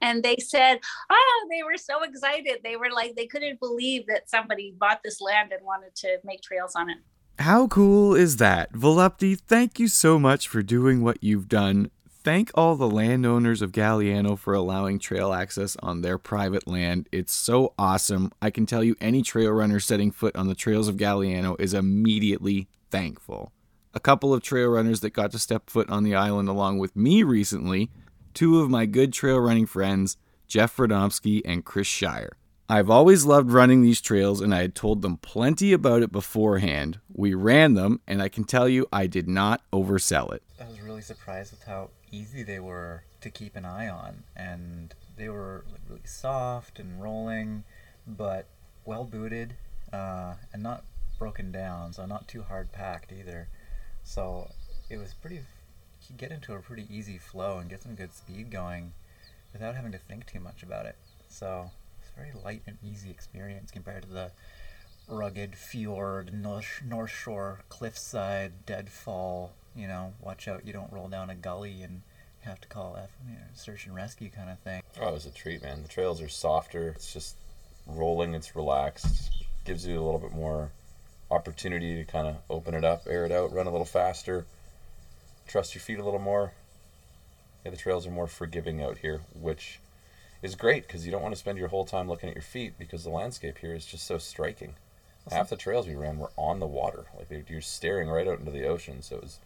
And 0.00 0.22
they 0.22 0.36
said, 0.36 0.78
oh, 1.10 1.48
they 1.50 1.62
were 1.62 1.76
so 1.76 2.02
excited. 2.02 2.60
They 2.62 2.76
were 2.76 2.90
like, 2.90 3.16
they 3.16 3.26
couldn't 3.26 3.60
believe 3.60 4.06
that 4.08 4.28
somebody 4.30 4.74
bought 4.78 5.00
this 5.04 5.20
land 5.20 5.52
and 5.52 5.64
wanted 5.64 5.94
to 5.96 6.18
make 6.24 6.42
trails 6.42 6.74
on 6.76 6.90
it. 6.90 6.98
How 7.38 7.66
cool 7.66 8.14
is 8.14 8.38
that? 8.38 8.72
Vilupti, 8.72 9.38
thank 9.38 9.78
you 9.78 9.88
so 9.88 10.18
much 10.18 10.48
for 10.48 10.62
doing 10.62 11.02
what 11.02 11.22
you've 11.22 11.48
done. 11.48 11.90
Thank 12.08 12.50
all 12.54 12.74
the 12.74 12.90
landowners 12.90 13.62
of 13.62 13.70
Galiano 13.70 14.36
for 14.36 14.52
allowing 14.52 14.98
trail 14.98 15.32
access 15.32 15.76
on 15.80 16.00
their 16.00 16.18
private 16.18 16.66
land. 16.66 17.08
It's 17.12 17.32
so 17.32 17.72
awesome. 17.78 18.32
I 18.42 18.50
can 18.50 18.66
tell 18.66 18.82
you 18.82 18.96
any 19.00 19.22
trail 19.22 19.52
runner 19.52 19.78
setting 19.78 20.10
foot 20.10 20.34
on 20.34 20.48
the 20.48 20.54
trails 20.56 20.88
of 20.88 20.96
Galiano 20.96 21.54
is 21.60 21.72
immediately 21.72 22.68
thankful. 22.90 23.52
A 23.94 24.00
couple 24.00 24.34
of 24.34 24.42
trail 24.42 24.70
runners 24.70 25.00
that 25.00 25.10
got 25.10 25.30
to 25.32 25.38
step 25.38 25.70
foot 25.70 25.88
on 25.88 26.02
the 26.02 26.16
island 26.16 26.48
along 26.48 26.78
with 26.78 26.96
me 26.96 27.22
recently 27.22 27.90
two 28.36 28.60
of 28.60 28.68
my 28.68 28.84
good 28.84 29.14
trail 29.14 29.40
running 29.40 29.64
friends, 29.64 30.18
Jeff 30.46 30.76
Radomsky 30.76 31.40
and 31.46 31.64
Chris 31.64 31.86
Shier. 31.86 32.32
I've 32.68 32.90
always 32.90 33.24
loved 33.24 33.50
running 33.50 33.80
these 33.80 34.02
trails 34.02 34.42
and 34.42 34.54
I 34.54 34.60
had 34.60 34.74
told 34.74 35.00
them 35.00 35.16
plenty 35.16 35.72
about 35.72 36.02
it 36.02 36.12
beforehand. 36.12 37.00
We 37.10 37.32
ran 37.32 37.72
them 37.72 38.02
and 38.06 38.20
I 38.20 38.28
can 38.28 38.44
tell 38.44 38.68
you 38.68 38.86
I 38.92 39.06
did 39.06 39.26
not 39.26 39.62
oversell 39.72 40.34
it. 40.34 40.42
I 40.60 40.68
was 40.68 40.82
really 40.82 41.00
surprised 41.00 41.52
with 41.52 41.62
how 41.62 41.88
easy 42.12 42.42
they 42.42 42.60
were 42.60 43.04
to 43.22 43.30
keep 43.30 43.56
an 43.56 43.64
eye 43.64 43.88
on 43.88 44.24
and 44.36 44.94
they 45.16 45.30
were 45.30 45.64
really 45.88 46.02
soft 46.04 46.78
and 46.78 47.02
rolling 47.02 47.64
but 48.06 48.48
well 48.84 49.04
booted 49.04 49.54
uh, 49.94 50.34
and 50.52 50.62
not 50.62 50.84
broken 51.18 51.50
down 51.50 51.94
so 51.94 52.04
not 52.04 52.28
too 52.28 52.42
hard 52.42 52.70
packed 52.70 53.12
either. 53.12 53.48
So 54.04 54.50
it 54.90 54.98
was 54.98 55.14
pretty 55.14 55.40
get 56.16 56.30
into 56.30 56.54
a 56.54 56.60
pretty 56.60 56.86
easy 56.90 57.18
flow 57.18 57.58
and 57.58 57.70
get 57.70 57.82
some 57.82 57.94
good 57.94 58.12
speed 58.12 58.50
going 58.50 58.92
without 59.52 59.74
having 59.74 59.92
to 59.92 59.98
think 59.98 60.26
too 60.26 60.40
much 60.40 60.62
about 60.62 60.86
it. 60.86 60.96
So 61.28 61.70
it's 62.00 62.10
a 62.10 62.20
very 62.20 62.32
light 62.44 62.62
and 62.66 62.76
easy 62.82 63.10
experience 63.10 63.70
compared 63.70 64.02
to 64.02 64.08
the 64.08 64.30
rugged 65.08 65.54
fjord, 65.54 66.32
north, 66.34 66.82
north 66.84 67.10
shore, 67.10 67.60
cliffside, 67.68 68.66
deadfall. 68.66 69.52
You 69.74 69.88
know, 69.88 70.14
watch 70.20 70.48
out 70.48 70.66
you 70.66 70.72
don't 70.72 70.92
roll 70.92 71.08
down 71.08 71.30
a 71.30 71.34
gully 71.34 71.82
and 71.82 72.02
have 72.40 72.60
to 72.60 72.68
call 72.68 72.96
F, 72.96 73.10
you 73.26 73.34
know, 73.34 73.40
search 73.54 73.86
and 73.86 73.94
rescue 73.94 74.30
kind 74.30 74.50
of 74.50 74.58
thing. 74.60 74.82
Oh, 75.00 75.08
it 75.08 75.12
was 75.12 75.26
a 75.26 75.30
treat, 75.30 75.62
man. 75.62 75.82
The 75.82 75.88
trails 75.88 76.22
are 76.22 76.28
softer. 76.28 76.88
It's 76.90 77.12
just 77.12 77.36
rolling. 77.86 78.34
It's 78.34 78.56
relaxed. 78.56 79.44
Gives 79.64 79.86
you 79.86 80.00
a 80.00 80.04
little 80.04 80.20
bit 80.20 80.32
more 80.32 80.70
opportunity 81.30 81.96
to 81.96 82.04
kind 82.04 82.26
of 82.28 82.36
open 82.48 82.74
it 82.74 82.84
up, 82.84 83.02
air 83.08 83.26
it 83.26 83.32
out, 83.32 83.52
run 83.52 83.66
a 83.66 83.70
little 83.70 83.84
faster 83.84 84.46
trust 85.46 85.74
your 85.74 85.82
feet 85.82 85.98
a 85.98 86.04
little 86.04 86.20
more. 86.20 86.52
Yeah, 87.64 87.70
the 87.70 87.76
trails 87.76 88.06
are 88.06 88.10
more 88.10 88.26
forgiving 88.26 88.82
out 88.82 88.98
here, 88.98 89.22
which 89.38 89.80
is 90.42 90.54
great 90.54 90.86
because 90.86 91.04
you 91.04 91.12
don't 91.12 91.22
want 91.22 91.34
to 91.34 91.38
spend 91.38 91.58
your 91.58 91.68
whole 91.68 91.84
time 91.84 92.08
looking 92.08 92.28
at 92.28 92.34
your 92.34 92.42
feet 92.42 92.78
because 92.78 93.04
the 93.04 93.10
landscape 93.10 93.58
here 93.58 93.74
is 93.74 93.86
just 93.86 94.06
so 94.06 94.18
striking. 94.18 94.74
Half 95.30 95.50
the 95.50 95.56
trails 95.56 95.88
we 95.88 95.96
ran 95.96 96.18
were 96.18 96.30
on 96.36 96.60
the 96.60 96.66
water, 96.66 97.06
like 97.18 97.48
you're 97.48 97.60
staring 97.60 98.08
right 98.08 98.28
out 98.28 98.38
into 98.38 98.52
the 98.52 98.64
ocean. 98.64 99.02
So 99.02 99.16
it 99.16 99.22
was 99.22 99.40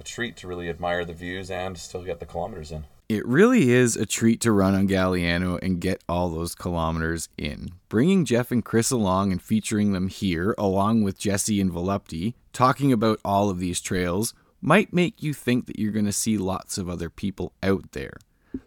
a 0.00 0.02
treat 0.02 0.36
to 0.38 0.48
really 0.48 0.70
admire 0.70 1.04
the 1.04 1.12
views 1.12 1.50
and 1.50 1.76
still 1.76 2.02
get 2.02 2.20
the 2.20 2.26
kilometers 2.26 2.72
in. 2.72 2.84
It 3.08 3.26
really 3.26 3.70
is 3.70 3.96
a 3.96 4.04
treat 4.04 4.40
to 4.42 4.52
run 4.52 4.74
on 4.74 4.86
Galiano 4.86 5.58
and 5.62 5.80
get 5.80 6.02
all 6.08 6.28
those 6.28 6.54
kilometers 6.54 7.28
in. 7.38 7.72
Bringing 7.88 8.24
Jeff 8.26 8.50
and 8.50 8.64
Chris 8.64 8.90
along 8.90 9.32
and 9.32 9.42
featuring 9.42 9.92
them 9.92 10.08
here, 10.08 10.54
along 10.58 11.02
with 11.02 11.18
Jesse 11.18 11.60
and 11.60 11.72
Vilupti, 11.72 12.34
talking 12.52 12.92
about 12.92 13.18
all 13.24 13.48
of 13.48 13.60
these 13.60 13.80
trails, 13.80 14.34
might 14.60 14.92
make 14.92 15.22
you 15.22 15.32
think 15.32 15.66
that 15.66 15.78
you're 15.78 15.92
going 15.92 16.04
to 16.04 16.12
see 16.12 16.36
lots 16.36 16.78
of 16.78 16.88
other 16.88 17.10
people 17.10 17.52
out 17.62 17.92
there. 17.92 18.16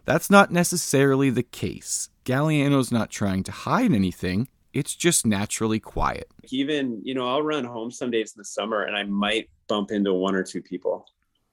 That's 0.04 0.30
not 0.30 0.50
necessarily 0.50 1.30
the 1.30 1.42
case. 1.42 2.08
Galiano's 2.24 2.92
not 2.92 3.10
trying 3.10 3.42
to 3.44 3.52
hide 3.52 3.92
anything, 3.92 4.48
it's 4.72 4.94
just 4.94 5.26
naturally 5.26 5.80
quiet. 5.80 6.28
Even, 6.50 7.00
you 7.04 7.14
know, 7.14 7.28
I'll 7.28 7.42
run 7.42 7.64
home 7.64 7.90
some 7.90 8.10
days 8.10 8.32
in 8.34 8.40
the 8.40 8.44
summer 8.44 8.82
and 8.82 8.96
I 8.96 9.02
might 9.04 9.50
bump 9.68 9.90
into 9.90 10.14
one 10.14 10.34
or 10.34 10.42
two 10.42 10.62
people 10.62 11.06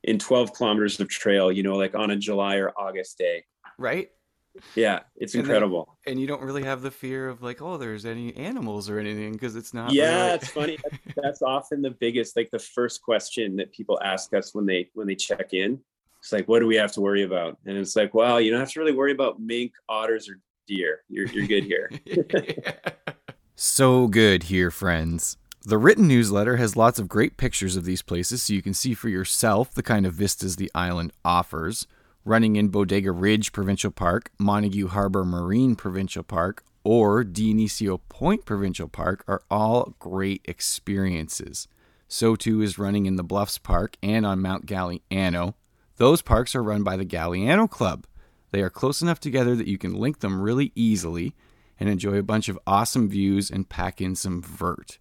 in 0.03 0.17
12 0.17 0.53
kilometers 0.53 0.99
of 0.99 1.09
trail, 1.09 1.51
you 1.51 1.63
know, 1.63 1.75
like 1.75 1.95
on 1.95 2.11
a 2.11 2.15
July 2.15 2.55
or 2.55 2.71
August 2.77 3.17
day. 3.17 3.43
Right. 3.77 4.11
Yeah, 4.75 5.01
it's 5.15 5.33
And 5.35 5.43
then- 5.43 5.49
incredible. 5.51 5.97
And 6.05 6.19
you 6.19 6.27
don't 6.27 6.41
really 6.41 6.63
have 6.63 6.81
the 6.81 6.91
fear 6.91 7.29
of 7.29 7.41
like, 7.41 7.61
oh, 7.61 7.77
there's 7.77 8.05
any 8.05 8.35
animals 8.35 8.89
or 8.89 8.99
anything 8.99 9.33
because 9.33 9.55
it's 9.55 9.73
not. 9.73 9.91
yeah 9.93 10.23
really- 10.23 10.35
it's 10.35 10.49
funny 10.49 10.77
That's- 10.83 10.99
that's 11.23 11.41
often 11.41 11.81
the 11.81 11.91
biggest 11.91 12.35
like 12.35 12.49
the 12.51 12.59
first 12.59 13.01
question 13.01 13.55
that 13.57 13.71
people 13.71 13.99
ask 14.03 14.33
us 14.33 14.53
when 14.53 14.65
they 14.65 14.89
when 14.93 15.07
they 15.07 15.15
check 15.15 15.53
in 15.53 15.79
it's 16.19 16.31
like 16.33 16.47
what 16.47 16.59
do 16.59 16.67
we 16.67 16.75
have 16.75 16.91
to 16.93 17.01
worry 17.01 17.23
about 17.23 17.57
and 17.65 17.77
it's 17.77 17.95
like 17.95 18.13
well 18.13 18.41
you 18.41 18.51
don't 18.51 18.59
have 18.59 18.71
to 18.71 18.79
really 18.79 18.91
worry 18.91 19.11
about 19.13 19.39
mink 19.39 19.71
otters 19.87 20.27
or 20.29 20.39
deer 20.67 21.03
you're, 21.09 21.27
you're 21.27 21.47
good 21.47 21.63
here 21.63 21.89
so 23.55 24.07
good 24.07 24.43
here, 24.43 24.71
friends. 24.71 25.37
The 25.65 25.77
written 25.77 26.07
newsletter 26.07 26.55
has 26.57 26.75
lots 26.77 26.99
of 26.99 27.07
great 27.09 27.37
pictures 27.37 27.75
of 27.75 27.83
these 27.85 28.01
places 28.01 28.41
so 28.43 28.53
you 28.53 28.61
can 28.61 28.73
see 28.73 28.93
for 28.93 29.09
yourself 29.09 29.73
the 29.73 29.83
kind 29.83 30.05
of 30.05 30.13
vistas 30.13 30.55
the 30.55 30.71
island 30.73 31.11
offers. 31.25 31.85
Running 32.29 32.57
in 32.57 32.67
Bodega 32.67 33.11
Ridge 33.11 33.51
Provincial 33.51 33.89
Park, 33.89 34.29
Montague 34.37 34.89
Harbor 34.89 35.25
Marine 35.25 35.75
Provincial 35.75 36.21
Park, 36.21 36.63
or 36.83 37.23
Dionisio 37.23 38.01
Point 38.07 38.45
Provincial 38.45 38.87
Park 38.87 39.23
are 39.27 39.41
all 39.49 39.95
great 39.97 40.45
experiences. 40.45 41.67
So 42.07 42.35
too 42.35 42.61
is 42.61 42.77
running 42.77 43.07
in 43.07 43.15
the 43.15 43.23
Bluffs 43.23 43.57
Park 43.57 43.97
and 44.03 44.27
on 44.27 44.43
Mount 44.43 44.67
Galiano. 44.67 45.55
Those 45.97 46.21
parks 46.21 46.53
are 46.53 46.61
run 46.61 46.83
by 46.83 46.97
the 46.97 47.03
Galiano 47.03 47.67
Club. 47.67 48.05
They 48.51 48.61
are 48.61 48.69
close 48.69 49.01
enough 49.01 49.19
together 49.19 49.55
that 49.55 49.67
you 49.67 49.79
can 49.79 49.95
link 49.95 50.19
them 50.19 50.39
really 50.39 50.71
easily 50.75 51.33
and 51.79 51.89
enjoy 51.89 52.19
a 52.19 52.21
bunch 52.21 52.47
of 52.47 52.59
awesome 52.67 53.09
views 53.09 53.49
and 53.49 53.67
pack 53.67 54.01
in 54.01 54.15
some 54.15 54.39
vert. 54.39 54.99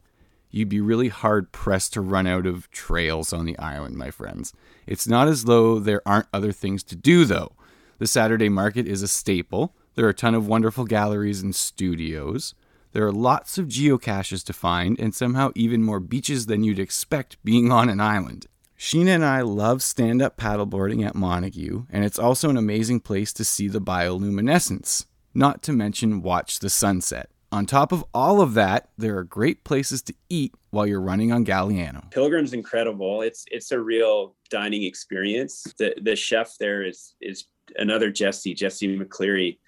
You'd 0.50 0.68
be 0.68 0.80
really 0.80 1.08
hard 1.08 1.52
pressed 1.52 1.92
to 1.92 2.00
run 2.00 2.26
out 2.26 2.46
of 2.46 2.70
trails 2.70 3.32
on 3.32 3.44
the 3.44 3.58
island, 3.58 3.96
my 3.96 4.10
friends. 4.10 4.52
It's 4.86 5.06
not 5.06 5.28
as 5.28 5.44
though 5.44 5.78
there 5.78 6.02
aren't 6.06 6.28
other 6.32 6.52
things 6.52 6.82
to 6.84 6.96
do, 6.96 7.24
though. 7.24 7.52
The 7.98 8.06
Saturday 8.06 8.48
market 8.48 8.86
is 8.86 9.02
a 9.02 9.08
staple. 9.08 9.74
There 9.94 10.06
are 10.06 10.10
a 10.10 10.14
ton 10.14 10.34
of 10.34 10.46
wonderful 10.46 10.84
galleries 10.84 11.42
and 11.42 11.54
studios. 11.54 12.54
There 12.92 13.06
are 13.06 13.12
lots 13.12 13.58
of 13.58 13.66
geocaches 13.66 14.44
to 14.44 14.52
find, 14.52 14.98
and 14.98 15.14
somehow 15.14 15.50
even 15.54 15.82
more 15.82 16.00
beaches 16.00 16.46
than 16.46 16.64
you'd 16.64 16.78
expect 16.78 17.42
being 17.44 17.70
on 17.70 17.88
an 17.88 18.00
island. 18.00 18.46
Sheena 18.78 19.08
and 19.08 19.24
I 19.24 19.40
love 19.42 19.82
stand 19.82 20.22
up 20.22 20.36
paddleboarding 20.36 21.04
at 21.04 21.16
Montague, 21.16 21.86
and 21.90 22.04
it's 22.04 22.18
also 22.18 22.48
an 22.48 22.56
amazing 22.56 23.00
place 23.00 23.32
to 23.34 23.44
see 23.44 23.66
the 23.68 23.80
bioluminescence, 23.80 25.06
not 25.34 25.62
to 25.64 25.72
mention 25.72 26.22
watch 26.22 26.60
the 26.60 26.70
sunset. 26.70 27.28
On 27.50 27.64
top 27.64 27.92
of 27.92 28.04
all 28.12 28.40
of 28.42 28.54
that, 28.54 28.90
there 28.98 29.16
are 29.16 29.24
great 29.24 29.64
places 29.64 30.02
to 30.02 30.14
eat 30.28 30.54
while 30.70 30.86
you're 30.86 31.00
running 31.00 31.32
on 31.32 31.44
Galiano. 31.46 32.10
Pilgrimme's 32.10 32.52
incredible 32.52 33.22
it's 33.22 33.44
it's 33.50 33.72
a 33.72 33.80
real 33.80 34.34
dining 34.50 34.82
experience 34.84 35.62
the 35.78 35.94
the 36.02 36.14
chef 36.14 36.56
there 36.58 36.82
is 36.82 37.14
is 37.20 37.44
another 37.76 38.10
jesse 38.10 38.54
jesse 38.54 38.96
McCleery 38.98 39.58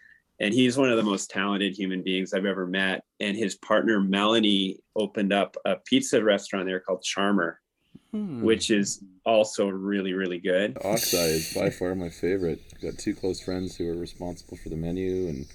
and 0.41 0.55
he's 0.55 0.79
one 0.79 0.91
of 0.91 0.97
the 0.97 1.03
most 1.03 1.29
talented 1.31 1.75
human 1.75 2.03
beings 2.03 2.33
i've 2.33 2.47
ever 2.47 2.67
met 2.67 3.05
and 3.21 3.37
his 3.37 3.57
partner 3.57 4.01
melanie 4.01 4.79
opened 4.97 5.35
up 5.35 5.55
a 5.67 5.77
pizza 5.85 6.23
restaurant 6.25 6.67
there 6.67 6.81
called 6.81 7.03
charmer 7.03 7.61
Hmm. 8.13 8.43
which 8.43 8.73
is 8.73 9.05
also 9.25 9.69
really 9.69 10.15
really 10.15 10.39
good 10.39 10.77
Oxeye 10.85 11.19
is 11.19 11.55
by 11.55 11.71
far 11.71 11.95
my 11.95 12.09
favorite. 12.09 12.61
I've 12.75 12.81
got 12.81 12.99
two 12.99 13.15
close 13.15 13.41
friends 13.41 13.77
who 13.77 13.89
are 13.89 13.95
responsible 13.97 14.57
for 14.57 14.69
the 14.69 14.77
menu 14.77 15.29
and 15.29 15.47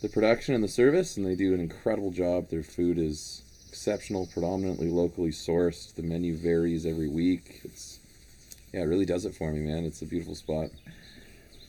the 0.00 0.08
production 0.08 0.54
and 0.54 0.62
the 0.62 0.68
service, 0.68 1.16
and 1.16 1.26
they 1.26 1.34
do 1.34 1.54
an 1.54 1.60
incredible 1.60 2.10
job. 2.10 2.48
Their 2.48 2.62
food 2.62 2.98
is 2.98 3.42
exceptional, 3.68 4.26
predominantly 4.26 4.88
locally 4.88 5.30
sourced. 5.30 5.94
The 5.94 6.02
menu 6.02 6.36
varies 6.36 6.86
every 6.86 7.08
week. 7.08 7.60
It's 7.64 7.98
yeah, 8.72 8.80
it 8.80 8.84
really 8.84 9.06
does 9.06 9.24
it 9.24 9.34
for 9.34 9.50
me, 9.52 9.60
man. 9.60 9.84
It's 9.84 10.02
a 10.02 10.06
beautiful 10.06 10.34
spot. 10.34 10.68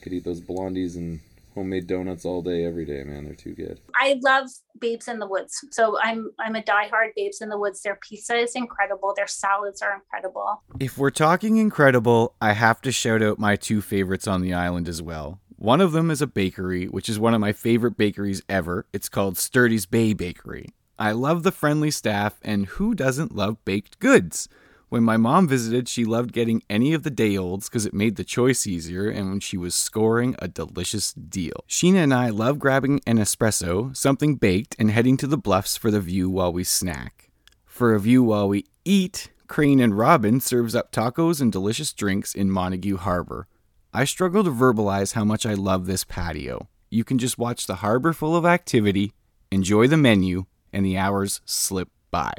Could 0.02 0.12
eat 0.12 0.24
those 0.24 0.40
blondies 0.40 0.96
and 0.96 1.20
homemade 1.54 1.86
donuts 1.86 2.24
all 2.24 2.42
day, 2.42 2.64
every 2.64 2.84
day, 2.84 3.02
man. 3.04 3.24
They're 3.24 3.34
too 3.34 3.54
good. 3.54 3.80
I 3.94 4.18
love 4.22 4.48
Babes 4.78 5.08
in 5.08 5.18
the 5.18 5.26
Woods. 5.26 5.64
So 5.70 5.98
I'm 6.00 6.30
I'm 6.38 6.56
a 6.56 6.62
diehard 6.62 7.10
Babes 7.16 7.40
in 7.40 7.48
the 7.48 7.58
Woods. 7.58 7.82
Their 7.82 7.96
pizza 7.96 8.36
is 8.36 8.52
incredible. 8.54 9.12
Their 9.16 9.26
salads 9.26 9.82
are 9.82 9.94
incredible. 9.94 10.62
If 10.78 10.96
we're 10.96 11.10
talking 11.10 11.56
incredible, 11.56 12.34
I 12.40 12.52
have 12.52 12.80
to 12.82 12.92
shout 12.92 13.22
out 13.22 13.38
my 13.38 13.56
two 13.56 13.80
favorites 13.80 14.26
on 14.26 14.42
the 14.42 14.54
island 14.54 14.88
as 14.88 15.02
well. 15.02 15.40
One 15.60 15.82
of 15.82 15.92
them 15.92 16.10
is 16.10 16.22
a 16.22 16.26
bakery, 16.26 16.86
which 16.86 17.06
is 17.10 17.18
one 17.18 17.34
of 17.34 17.40
my 17.42 17.52
favorite 17.52 17.98
bakeries 17.98 18.40
ever. 18.48 18.86
It's 18.94 19.10
called 19.10 19.36
Sturdies 19.36 19.84
Bay 19.84 20.14
Bakery. 20.14 20.70
I 20.98 21.12
love 21.12 21.42
the 21.42 21.52
friendly 21.52 21.90
staff, 21.90 22.40
and 22.40 22.64
who 22.64 22.94
doesn't 22.94 23.36
love 23.36 23.62
baked 23.66 23.98
goods? 23.98 24.48
When 24.88 25.02
my 25.02 25.18
mom 25.18 25.46
visited, 25.46 25.86
she 25.86 26.06
loved 26.06 26.32
getting 26.32 26.62
any 26.70 26.94
of 26.94 27.02
the 27.02 27.10
day 27.10 27.36
olds 27.36 27.68
because 27.68 27.84
it 27.84 27.92
made 27.92 28.16
the 28.16 28.24
choice 28.24 28.66
easier 28.66 29.10
and 29.10 29.42
she 29.42 29.58
was 29.58 29.74
scoring 29.74 30.34
a 30.38 30.48
delicious 30.48 31.12
deal. 31.12 31.62
Sheena 31.68 32.04
and 32.04 32.14
I 32.14 32.30
love 32.30 32.58
grabbing 32.58 33.02
an 33.06 33.18
espresso, 33.18 33.94
something 33.94 34.36
baked, 34.36 34.74
and 34.78 34.90
heading 34.90 35.18
to 35.18 35.26
the 35.26 35.36
bluffs 35.36 35.76
for 35.76 35.90
the 35.90 36.00
view 36.00 36.30
while 36.30 36.54
we 36.54 36.64
snack. 36.64 37.28
For 37.66 37.94
a 37.94 38.00
view 38.00 38.22
while 38.22 38.48
we 38.48 38.64
eat, 38.86 39.28
Crane 39.46 39.80
and 39.80 39.98
Robin 39.98 40.40
serves 40.40 40.74
up 40.74 40.90
tacos 40.90 41.38
and 41.38 41.52
delicious 41.52 41.92
drinks 41.92 42.34
in 42.34 42.50
Montague 42.50 42.96
Harbor. 42.96 43.46
I 43.92 44.04
struggle 44.04 44.44
to 44.44 44.52
verbalize 44.52 45.14
how 45.14 45.24
much 45.24 45.44
I 45.44 45.54
love 45.54 45.86
this 45.86 46.04
patio. 46.04 46.68
You 46.90 47.02
can 47.02 47.18
just 47.18 47.38
watch 47.38 47.66
the 47.66 47.76
harbor 47.76 48.12
full 48.12 48.36
of 48.36 48.46
activity, 48.46 49.14
enjoy 49.50 49.88
the 49.88 49.96
menu, 49.96 50.44
and 50.72 50.86
the 50.86 50.96
hours 50.96 51.40
slip 51.44 51.88
by. 52.12 52.32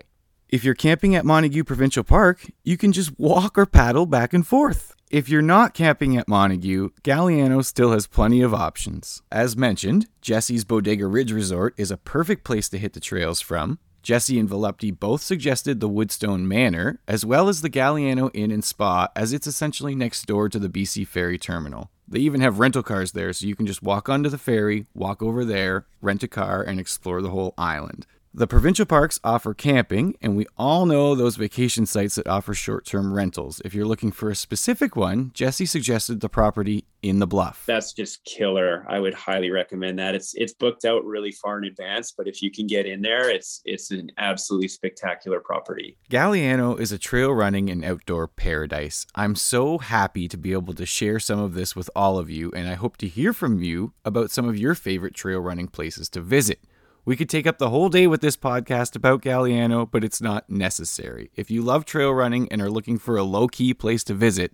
If 0.47 0.63
you're 0.63 0.75
camping 0.75 1.13
at 1.13 1.25
Montague 1.25 1.65
Provincial 1.65 2.05
Park, 2.05 2.49
you 2.63 2.77
can 2.77 2.93
just 2.93 3.19
walk 3.19 3.57
or 3.57 3.65
paddle 3.65 4.05
back 4.05 4.33
and 4.33 4.47
forth. 4.47 4.95
If 5.09 5.27
you're 5.27 5.41
not 5.41 5.73
camping 5.73 6.15
at 6.15 6.29
Montague, 6.29 6.91
Galiano 7.03 7.65
still 7.65 7.91
has 7.91 8.07
plenty 8.07 8.41
of 8.41 8.53
options. 8.53 9.21
As 9.29 9.57
mentioned, 9.57 10.07
Jesse's 10.21 10.63
Bodega 10.63 11.05
Ridge 11.05 11.33
Resort 11.33 11.73
is 11.75 11.91
a 11.91 11.97
perfect 11.97 12.45
place 12.45 12.69
to 12.69 12.77
hit 12.77 12.93
the 12.93 13.01
trails 13.01 13.41
from. 13.41 13.77
Jesse 14.01 14.39
and 14.39 14.49
Vilupti 14.49 14.97
both 14.97 15.21
suggested 15.21 15.79
the 15.79 15.89
Woodstone 15.89 16.47
Manor, 16.47 16.99
as 17.07 17.23
well 17.25 17.47
as 17.47 17.61
the 17.61 17.69
Galiano 17.69 18.31
Inn 18.33 18.51
and 18.51 18.63
Spa, 18.63 19.09
as 19.15 19.31
it's 19.31 19.45
essentially 19.45 19.93
next 19.93 20.25
door 20.25 20.49
to 20.49 20.57
the 20.57 20.69
BC 20.69 21.05
Ferry 21.07 21.37
Terminal. 21.37 21.91
They 22.07 22.19
even 22.19 22.41
have 22.41 22.59
rental 22.59 22.83
cars 22.83 23.11
there, 23.11 23.31
so 23.31 23.45
you 23.45 23.55
can 23.55 23.67
just 23.67 23.83
walk 23.83 24.09
onto 24.09 24.29
the 24.29 24.37
ferry, 24.37 24.85
walk 24.93 25.21
over 25.21 25.45
there, 25.45 25.85
rent 26.01 26.23
a 26.23 26.27
car, 26.27 26.61
and 26.61 26.79
explore 26.79 27.21
the 27.21 27.29
whole 27.29 27.53
island. 27.57 28.05
The 28.33 28.47
provincial 28.47 28.85
parks 28.85 29.19
offer 29.25 29.53
camping, 29.53 30.15
and 30.21 30.37
we 30.37 30.45
all 30.57 30.85
know 30.85 31.15
those 31.15 31.35
vacation 31.35 31.85
sites 31.85 32.15
that 32.15 32.27
offer 32.27 32.53
short 32.53 32.85
term 32.85 33.11
rentals. 33.13 33.61
If 33.65 33.73
you're 33.73 33.85
looking 33.85 34.13
for 34.13 34.29
a 34.29 34.35
specific 34.35 34.95
one, 34.95 35.31
Jesse 35.33 35.65
suggested 35.65 36.21
the 36.21 36.29
property 36.29 36.85
in 37.01 37.19
the 37.19 37.27
Bluff. 37.27 37.63
that's 37.65 37.93
just 37.93 38.23
killer 38.25 38.85
i 38.87 38.99
would 38.99 39.13
highly 39.13 39.49
recommend 39.49 39.97
that 39.97 40.13
it's 40.13 40.35
it's 40.35 40.53
booked 40.53 40.85
out 40.85 41.03
really 41.03 41.31
far 41.31 41.57
in 41.57 41.63
advance 41.63 42.11
but 42.15 42.27
if 42.27 42.43
you 42.43 42.51
can 42.51 42.67
get 42.67 42.85
in 42.85 43.01
there 43.01 43.27
it's 43.29 43.61
it's 43.65 43.89
an 43.89 44.11
absolutely 44.19 44.67
spectacular 44.67 45.39
property 45.39 45.97
Galiano 46.11 46.79
is 46.79 46.91
a 46.91 46.99
trail 46.99 47.31
running 47.33 47.69
and 47.69 47.83
outdoor 47.83 48.27
paradise. 48.27 49.07
I'm 49.15 49.35
so 49.35 49.79
happy 49.79 50.27
to 50.27 50.37
be 50.37 50.51
able 50.51 50.73
to 50.73 50.85
share 50.85 51.19
some 51.19 51.39
of 51.39 51.53
this 51.53 51.75
with 51.75 51.89
all 51.95 52.17
of 52.19 52.29
you, 52.29 52.51
and 52.51 52.67
I 52.67 52.73
hope 52.75 52.97
to 52.97 53.07
hear 53.07 53.33
from 53.33 53.61
you 53.61 53.93
about 54.05 54.29
some 54.29 54.47
of 54.47 54.57
your 54.57 54.75
favorite 54.75 55.15
trail 55.15 55.39
running 55.39 55.67
places 55.67 56.09
to 56.09 56.21
visit. 56.21 56.59
We 57.03 57.15
could 57.15 57.29
take 57.29 57.47
up 57.47 57.57
the 57.57 57.71
whole 57.71 57.89
day 57.89 58.05
with 58.05 58.21
this 58.21 58.37
podcast 58.37 58.95
about 58.95 59.23
Galiano, 59.23 59.89
but 59.89 60.03
it's 60.03 60.21
not 60.21 60.47
necessary. 60.51 61.31
If 61.35 61.49
you 61.49 61.63
love 61.63 61.83
trail 61.83 62.11
running 62.13 62.47
and 62.51 62.61
are 62.61 62.69
looking 62.69 62.99
for 62.99 63.17
a 63.17 63.23
low 63.23 63.47
key 63.47 63.73
place 63.73 64.03
to 64.03 64.13
visit, 64.13 64.51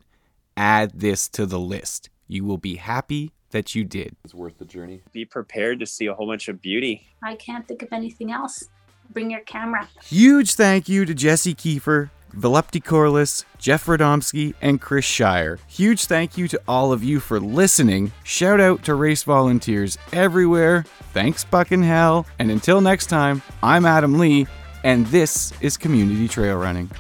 add 0.56 1.02
this 1.02 1.28
to 1.30 1.46
the 1.46 1.60
list. 1.60 2.10
You 2.26 2.46
will 2.46 2.58
be 2.58 2.76
happy 2.78 3.34
that 3.52 3.76
you 3.76 3.84
did. 3.84 4.16
It's 4.24 4.34
worth 4.34 4.58
the 4.60 4.66
journey. 4.66 5.02
be 5.12 5.26
prepared 5.26 5.82
to 5.82 5.86
see 5.86 6.06
a 6.06 6.14
whole 6.14 6.28
bunch 6.28 6.48
of 6.48 6.62
beauty 6.62 7.08
I 7.22 7.36
can't 7.36 7.68
think 7.68 7.82
of 7.82 7.92
anything 7.92 8.32
else. 8.32 8.70
Bring 9.10 9.30
your 9.30 9.42
camera. 9.42 9.90
Huge 10.04 10.54
thank 10.54 10.88
you 10.88 11.04
to 11.06 11.14
Jesse 11.14 11.54
Keefer, 11.56 12.12
Vilupti 12.36 12.84
Corlis, 12.84 13.46
Jeff 13.58 13.86
Radomsky, 13.86 14.54
and 14.62 14.80
Chris 14.82 15.06
Shier. 15.06 15.60
Huge 15.68 16.06
thank 16.06 16.38
you 16.38 16.48
to 16.48 16.62
all 16.68 16.92
of 16.92 17.04
you 17.04 17.20
for 17.20 17.40
listening. 17.40 18.12
Shout 18.24 18.60
out 18.60 18.84
to 18.84 18.96
race 18.96 19.24
volunteers 19.24 19.98
everywhere. 20.14 20.86
Thanks, 21.14 21.44
Buckin' 21.44 21.84
Hell. 21.84 22.26
And 22.40 22.52
until 22.52 22.82
next 22.82 23.08
time, 23.08 23.42
I'm 23.64 23.86
Adam 23.86 24.20
Lee, 24.20 24.48
and 24.84 25.06
this 25.08 25.54
is 25.62 25.78
Community 25.78 26.28
Trail 26.28 26.58
Running. 26.58 26.92